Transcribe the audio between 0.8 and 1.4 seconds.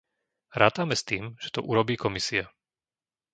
s tým,